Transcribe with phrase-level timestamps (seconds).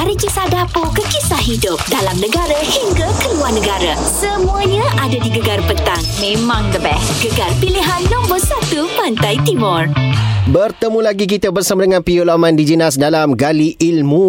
[0.00, 3.92] Dari kisah dapur ke kisah hidup dalam negara hingga ke luar negara.
[4.00, 6.00] Semuanya ada di Gegar Petang.
[6.24, 7.20] Memang the best.
[7.20, 9.84] Gegar pilihan nombor 1 Pantai Timur.
[10.48, 14.24] Bertemu lagi kita bersama dengan Piul Aman di Jinas dalam Gali Ilmu.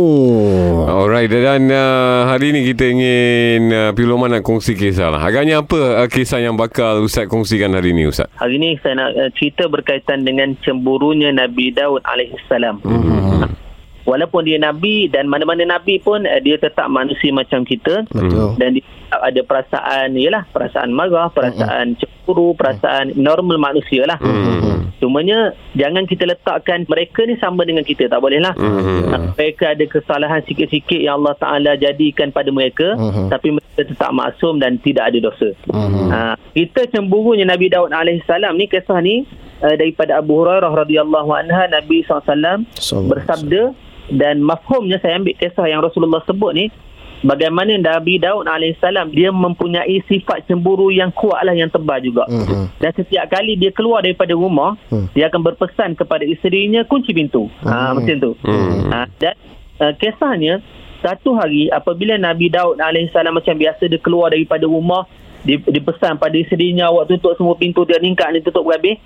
[0.92, 5.24] Alright dan uh, hari ini kita ingin uh, Piloman nak kongsi kisah lah.
[5.24, 8.28] Agaknya apa uh, kisah yang bakal Ustaz kongsikan hari ini Ustaz?
[8.44, 12.84] Hari ini saya nak uh, cerita berkaitan dengan cemburunya Nabi Daud alaihissalam.
[12.84, 13.71] Mhm.
[14.12, 18.60] Walaupun dia nabi dan mana-mana nabi pun uh, dia tetap manusia macam kita Betul.
[18.60, 24.16] dan dia ada perasaan yalah perasaan marah, perasaan cemburu, perasaan normal manusia lah.
[24.20, 24.88] Hmm.
[25.04, 28.56] Cumanya jangan kita letakkan mereka ni sama dengan kita tak boleh lah.
[28.56, 29.36] Hmm.
[29.36, 33.28] Mereka ada kesalahan sikit-sikit yang Allah Taala jadikan pada mereka Mhm.
[33.28, 35.50] tapi mereka tetap maksum dan tidak ada dosa.
[35.68, 36.08] Mhm.
[36.12, 36.20] Ha,
[36.56, 39.28] kita cemburunya Nabi Daud alaihissalam ni kisah ni
[39.60, 42.64] uh, daripada Abu Hurairah radhiyallahu anha Nabi SAW
[43.12, 43.72] bersabda
[44.10, 46.66] dan mafhumnya saya ambil kisah yang Rasulullah sebut ni
[47.22, 52.26] bagaimana Nabi Daud alaihissalam dia mempunyai sifat cemburu yang kuatlah yang tebal juga.
[52.26, 52.82] Mhm.
[52.82, 55.06] Dan setiap kali dia keluar daripada rumah, Hmm.
[55.14, 57.46] dia akan berpesan kepada isterinya kunci pintu.
[57.62, 58.02] Ha Hmm.
[58.02, 58.32] macam tu.
[58.42, 58.90] Hmm.
[58.90, 59.38] Ha, dan
[59.78, 60.66] uh, kisahnya
[61.02, 65.06] satu hari apabila Nabi Daud alaihissalam macam biasa dia keluar daripada rumah,
[65.46, 68.98] dia, dia pesan pada isterinya awak tutup semua pintu dia ningkat ni tutup berhabis.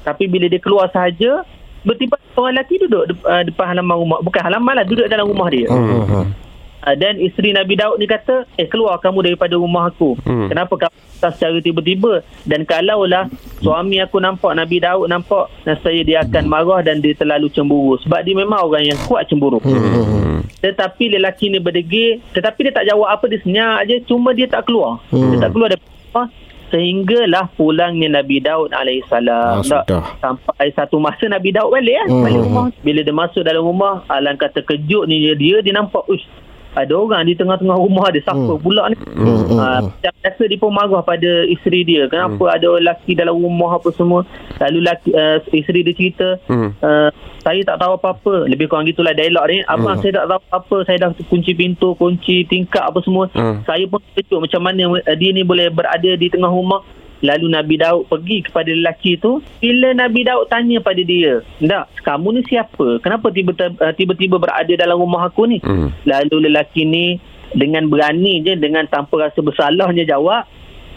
[0.00, 1.42] Tapi bila dia keluar sahaja,
[1.84, 4.18] bertiba seorang lelaki duduk de, uh, depan halaman rumah.
[4.20, 5.68] Bukan halaman lah, duduk dalam rumah dia.
[5.68, 6.50] Mhm.
[6.80, 10.16] Uh, dan isteri Nabi Daud ni kata, eh keluar kamu daripada rumah aku.
[10.24, 10.48] Hmm.
[10.48, 12.24] Kenapa kamu datang secara tiba-tiba?
[12.48, 13.28] Dan kalaulah
[13.60, 18.00] suami aku nampak Nabi Daud nampak, saya dia akan marah dan dia terlalu cemburu.
[18.00, 19.60] Sebab dia memang orang yang kuat cemburu.
[19.60, 20.40] Hmm.
[20.64, 24.00] Tetapi lelaki ni berdegil, tetapi dia tak jawab apa, dia senyap je.
[24.08, 25.04] Cuma dia tak keluar.
[25.12, 25.36] Hmm.
[25.36, 26.26] Dia tak keluar daripada rumah.
[26.70, 29.66] Sehinggalah pulangnya Nabi Daud Ah, alaihissalam.
[29.66, 30.02] sudah.
[30.18, 32.08] Sampai satu masa Nabi Daud balik kan.
[32.08, 32.22] Hmm.
[32.22, 32.66] Balik rumah.
[32.80, 36.22] Bila dia masuk dalam rumah, alangkah terkejut ni dia, dia, dia nampak, uish,
[36.70, 38.22] ada orang di tengah-tengah rumah dia.
[38.22, 38.62] Siapa Hmm.
[38.62, 38.96] pula ni?
[39.02, 39.58] Hmm.
[39.58, 42.06] Ha, macam biasa dia pun marah pada isteri dia.
[42.06, 44.22] Kenapa ada lelaki dalam rumah apa semua.
[44.62, 46.70] Lalu lelaki, uh, isteri dia cerita, Hmm.
[46.78, 48.44] uh, saya tak tahu apa-apa.
[48.46, 49.64] Lebih kurang gitulah dialog ni.
[49.64, 50.02] Abang Hmm.
[50.04, 50.76] saya tak tahu apa-apa.
[50.84, 53.26] Saya dah kunci pintu, kunci tingkap apa semua.
[53.32, 53.64] Hmm.
[53.64, 56.84] Saya pun terkejut macam mana uh, dia ni boleh berada di tengah rumah.
[57.20, 59.44] Lalu Nabi Daud pergi kepada lelaki tu.
[59.60, 62.96] Bila Nabi Daud tanya pada dia, "Tak, kamu ni siapa?
[63.00, 65.92] Kenapa tiba- uh, tiba-tiba berada dalam rumah aku ni?" Hmm.
[66.08, 67.20] Lalu lelaki ni
[67.52, 70.48] dengan berani je dengan tanpa rasa bersalahnya jawab,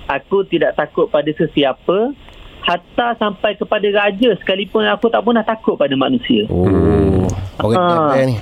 [0.08, 2.16] "Aku tidak takut pada sesiapa,
[2.64, 7.28] hatta sampai kepada raja sekalipun aku tak pernah takut pada manusia." Oh.
[7.60, 7.92] Orang Ah.
[8.10, 8.36] tebel ni.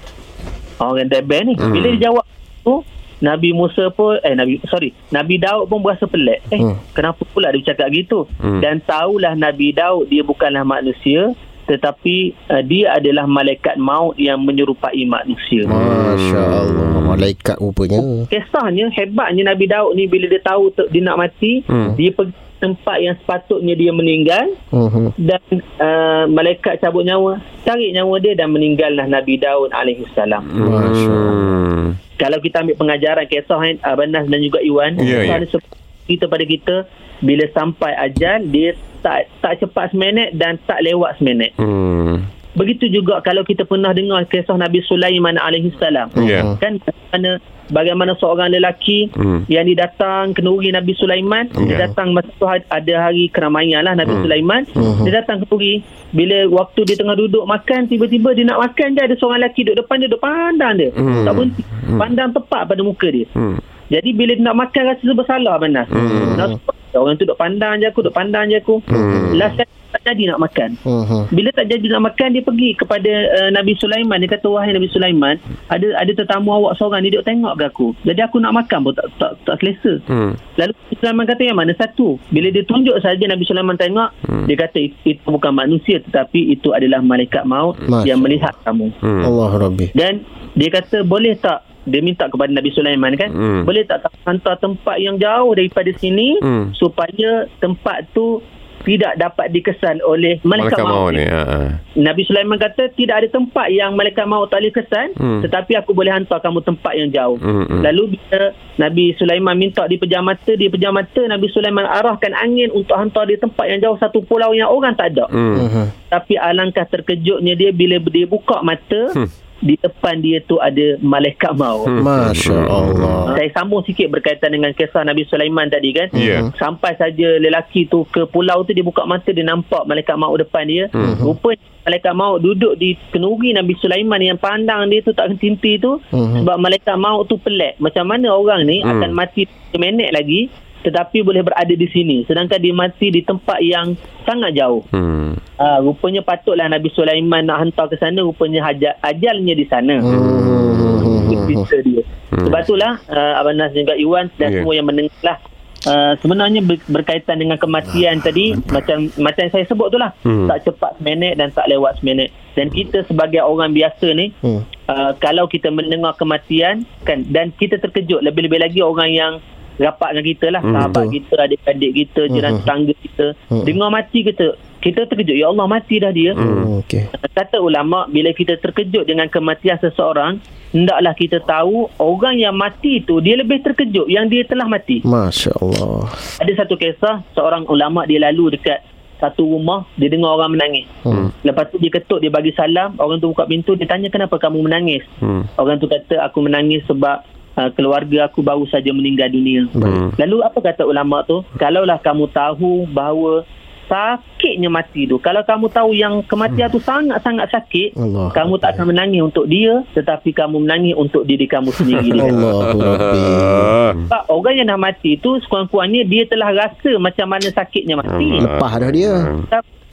[0.78, 1.54] Orang debel ni.
[1.54, 1.72] Hmm.
[1.72, 2.26] Bila dia jawab
[2.62, 2.82] tu,
[3.20, 6.42] Nabi Musa pun eh Nabi sorry, Nabi Daud pun berasa pelik.
[6.50, 6.78] Eh, Hmm.
[6.92, 8.26] kenapa pula dia cakap gitu?
[8.38, 8.58] Hmm.
[8.60, 12.16] Dan tahulah Nabi Daud dia bukanlah manusia tetapi
[12.50, 15.64] uh, dia adalah malaikat maut yang menyerupai manusia.
[15.64, 17.00] Masya Allah.
[17.06, 18.02] Malaikat rupanya.
[18.28, 21.94] Kisahnya hebatnya Nabi Daud ni bila dia tahu dia nak mati, Hmm.
[21.94, 25.18] dia pergi tempat yang sepatutnya dia meninggal Mhm.
[25.18, 25.42] dan
[25.76, 30.46] uh, malaikat cabut nyawa, tarik nyawa dia dan meninggallah Nabi Daud alaihissalam.
[30.46, 31.34] Masya Allah.
[31.34, 31.86] Hmm.
[32.16, 35.74] Kalau kita ambil pengajaran kisah kan Abang Nas dan juga Iwan, kisah ni se-
[36.06, 36.76] kita pada kita
[37.20, 41.54] bila sampai ajal dia tak tak cepat seminit dan tak lewat seminit.
[41.56, 42.22] Hmm.
[42.52, 46.12] Begitu juga kalau kita pernah dengar kisah Nabi Sulaiman alaihissalam.
[46.20, 46.44] Ya.
[46.60, 47.40] Kan bagaimana
[47.72, 49.48] bagaimana seorang lelaki Hmm.
[49.48, 51.64] yang didatang kenuri Nabi Sulaiman Ya.
[51.66, 54.24] dia datang masa tu ada hari keramaian lah Nabi Hmm.
[54.28, 55.08] Sulaiman Hmm.
[55.08, 55.80] dia datang kenuri
[56.12, 59.88] bila waktu dia tengah duduk makan tiba-tiba dia nak makan je ada seorang lelaki duduk
[59.88, 61.24] depan dia duduk pandang dia Hmm.
[61.24, 61.62] tak berhenti
[61.96, 63.56] pandang tepat pada muka dia Hmm.
[63.88, 66.36] jadi bila dia nak makan rasa bersalah benar Hmm.
[66.36, 66.60] Nak-
[66.94, 69.32] orang tu duduk pandang je aku duduk pandang je aku Hmm.
[69.34, 71.22] last kali tak jadi nak makan Mhm.
[71.30, 74.88] bila tak jadi nak makan dia pergi kepada uh, Nabi Sulaiman dia kata wahai Nabi
[74.88, 75.36] Sulaiman
[75.68, 78.94] ada ada tetamu awak seorang ni duduk tengok ke aku jadi aku nak makan pun
[78.94, 80.32] tak tak, tak selesa Hmm.
[80.56, 84.46] lalu Nabi Sulaiman kata yang mana satu bila dia tunjuk saja Nabi Sulaiman tengok Hmm.
[84.48, 88.96] dia kata itu, itu bukan manusia tetapi itu adalah malaikat maut Masya yang melihat kamu
[88.98, 89.24] Hmm.
[89.24, 89.92] Allah Rabbi.
[89.92, 90.24] dan
[90.54, 93.62] dia kata boleh tak dia minta kepada Nabi Sulaiman kan Hmm.
[93.66, 96.74] boleh tak hantar tempat yang jauh daripada sini Hmm.
[96.74, 98.42] supaya tempat tu
[98.82, 101.26] tidak dapat dikesan oleh malaikat, Malaikat maut maut ni.
[101.30, 101.42] Ha.
[101.46, 101.58] ha.
[101.94, 105.42] Nabi Sulaiman kata tidak ada tempat yang malaikat maut tak boleh kesan Hmm.
[105.46, 107.38] tetapi aku boleh hantar kamu tempat yang jauh.
[107.38, 107.82] Hmm, hmm.
[107.86, 112.74] Lalu bila Nabi Sulaiman minta di pejam mata, di pejam mata Nabi Sulaiman arahkan angin
[112.74, 115.30] untuk hantar di tempat yang jauh satu pulau yang orang tak ada.
[115.30, 115.62] Hmm.
[115.62, 115.86] Mhm.
[116.10, 119.30] Tapi alangkah terkejutnya dia bila dia buka mata Hmm.
[119.62, 121.86] Di depan dia tu ada malaikat maut.
[121.86, 122.02] Hmm.
[122.02, 123.38] Masya Allah.
[123.38, 126.10] Saya sambung sikit berkaitan dengan kisah Nabi Sulaiman tadi kan.
[126.18, 126.50] Ya.
[126.58, 130.66] Sampai saja lelaki tu ke pulau tu dia buka mata dia nampak malaikat maut depan
[130.66, 130.90] dia.
[130.90, 131.22] Mhm.
[131.22, 136.02] Rupanya malaikat maut duduk di kenuri Nabi Sulaiman yang pandang dia tu tak henti tu
[136.10, 136.42] Mhm.
[136.44, 137.78] sebab malaikat maut tu pelik.
[137.78, 138.98] Macam mana orang ni Hmm.
[138.98, 140.50] akan mati 3 minit lagi
[140.82, 144.82] tetapi boleh berada di sini sedangkan dia mati di tempat yang sangat jauh.
[144.90, 145.38] Hmm.
[145.56, 150.02] Ah, rupanya patutlah Nabi Sulaiman nak hantar ke sana rupanya hajat ajalnya di sana.
[150.02, 151.30] Hmm.
[151.42, 152.02] Cerita dia.
[152.30, 152.48] Hmm.
[152.48, 154.56] Sebab itulah uh, Abang Nas juga Iwan dan Ya.
[154.60, 155.38] semua yang mendengar lah.
[155.82, 160.46] Uh, sebenarnya ber- berkaitan dengan kematian tadi macam macam saya sebut tu lah Hmm.
[160.46, 164.62] tak cepat seminit dan tak lewat seminit dan kita sebagai orang biasa ni Hmm.
[164.86, 169.34] uh, kalau kita mendengar kematian kan dan kita terkejut lebih-lebih lagi orang yang
[169.82, 171.14] rapat dengan kita lah Hmm, sahabat betul.
[171.18, 172.60] kita adik-adik kita jiran Hmm.
[172.60, 173.64] tetangga kita Hmm.
[173.66, 174.46] dengar mati kita
[174.78, 176.82] kita terkejut ya Allah mati dah dia Hmm.
[176.82, 177.06] Okey.
[177.32, 183.18] Kata ulama bila kita terkejut dengan kematian seseorang, hendaklah kita tahu orang yang mati itu
[183.20, 185.00] dia lebih terkejut yang dia telah mati.
[185.02, 186.10] Masya Allah.
[186.38, 188.82] Ada satu kisah seorang ulama dia lalu dekat
[189.18, 190.90] satu rumah dia dengar orang menangis.
[191.02, 191.30] Hmm.
[191.40, 194.60] Lepas tu dia ketuk dia bagi salam, orang tu buka pintu dia tanya kenapa kamu
[194.62, 195.06] menangis?
[195.18, 195.46] Hmm.
[195.56, 197.22] Orang tu kata aku menangis sebab
[197.58, 199.68] uh, keluarga aku baru saja meninggal dunia.
[199.72, 200.14] Hmm.
[200.16, 201.44] Lalu apa kata ulama tu?
[201.58, 203.44] Kalaulah kamu tahu bahawa
[203.92, 205.20] sakitnya mati tu.
[205.20, 208.32] Kalau kamu tahu yang kematian tu sangat-sangat sakit, Allah.
[208.32, 212.08] kamu tak akan menangis untuk dia, tetapi kamu menangis untuk diri kamu sendiri.
[212.16, 212.32] dia kata.
[212.32, 213.20] Allahu Rabbi.
[213.20, 213.92] Ah.
[214.08, 218.30] Sebab orang yang dah mati tu sekurang-kurangnya dia telah rasa macam mana sakitnya mati.
[218.40, 218.44] Allah.
[218.48, 219.14] Lepas dah dia.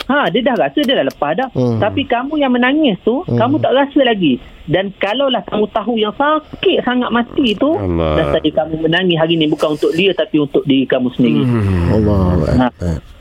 [0.08, 1.48] Ha, dia dah rasa dia dah lepas dah.
[1.52, 1.76] Hmm.
[1.76, 3.36] Tapi kamu yang menangis tu, Hmm.
[3.36, 4.40] kamu tak rasa lagi.
[4.64, 8.16] Dan kalaulah kamu tahu yang sakit sangat mati tu, Allah.
[8.16, 11.42] dah tadi kamu menangis hari ni bukan untuk dia tapi untuk diri kamu sendiri.
[11.42, 11.86] Hmm.
[11.94, 12.24] Allah.
[12.56, 12.66] Ha.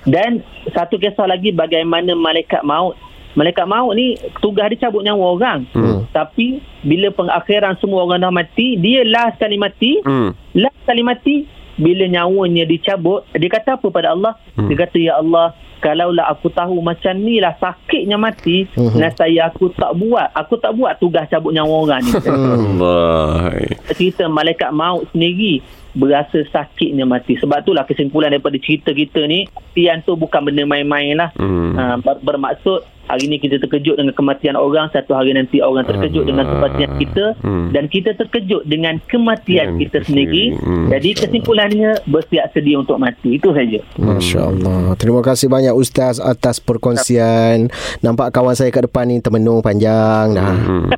[0.03, 0.39] Dan
[0.69, 2.95] satu kisah lagi bagaimana malaikat maut.
[3.33, 5.59] Malaikat maut ni tugas dia cabut nyawa orang.
[5.69, 6.07] Hmm.
[6.09, 10.31] Tapi bila pengakhiran semua orang dah mati, dia last kali mati, Hmm.
[10.53, 11.45] last kali mati
[11.75, 14.33] bila nyawanya dicabut, dia kata apa pada Allah?
[14.55, 14.65] Hmm.
[14.65, 18.97] Dia kata ya Allah, kalaulah aku tahu macam ni lah sakitnya mati, Mhm.
[18.97, 22.11] nasaya aku tak buat, aku tak buat tugas cabut nyawa orang ni.
[22.17, 23.53] Allah.
[23.89, 25.61] cerita malaikat maut sendiri
[25.93, 27.33] berasa sakitnya mati.
[27.35, 31.29] Sebab itulah kesimpulan daripada cerita kita ni, kematian tu bukan benda main-main lah.
[31.33, 31.73] Hmm.
[31.73, 36.23] Ha, ber- bermaksud hari ni kita terkejut dengan kematian orang, satu hari nanti orang terkejut
[36.23, 37.71] dengan kematian kita Hmm.
[37.71, 40.55] dan kita terkejut dengan kematian Hmm, kita sendiri.
[40.55, 40.87] Hmm.
[40.87, 43.35] Jadi kesimpulannya bersiap sedia untuk mati.
[43.35, 43.79] Itu saja.
[43.95, 44.93] Masya Allah.
[44.95, 47.71] Terima kasih banyak Ustaz atas perkongsian.
[47.99, 50.51] Nampak kawan saya kat depan ni termenung panjang dah.
[50.51, 50.91] Hmm.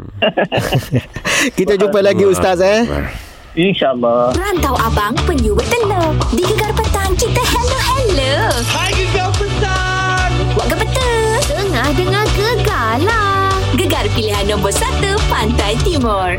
[1.57, 2.83] Kita jumpa lagi Ustaz eh.
[3.53, 4.31] InsyaAllah.
[4.31, 8.35] Rantau Abang Penyuwet Telur Di Gegar Petang Kita hello-hello
[8.69, 9.18] Hai Gegar
[11.79, 13.55] Tengah dengar Gegar lah.
[13.79, 14.99] Gegar pilihan nombor 1
[15.31, 16.35] Pantai Timur